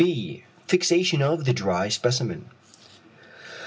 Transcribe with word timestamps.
[beta]. 0.03 0.41
Fixation 0.67 1.21
of 1.21 1.45
the 1.45 1.53
dry 1.53 1.87
specimen. 1.87 2.49